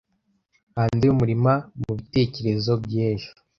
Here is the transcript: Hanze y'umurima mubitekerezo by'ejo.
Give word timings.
Hanze 0.75 1.03
y'umurima 1.05 1.53
mubitekerezo 1.81 2.71
by'ejo. 2.83 3.31